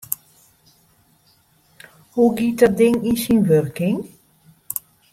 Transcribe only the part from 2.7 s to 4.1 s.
ding yn syn wurking?